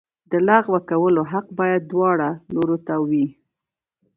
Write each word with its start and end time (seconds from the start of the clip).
د 0.31 0.33
لغوه 0.49 0.79
کولو 0.89 1.21
حق 1.31 1.47
باید 1.59 1.81
دواړو 1.91 2.29
لورو 2.55 2.77
ته 2.87 2.93
وي. 3.09 3.25